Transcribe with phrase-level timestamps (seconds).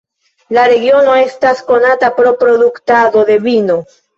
[0.57, 3.79] La regiono estas konata pro produktado de vino.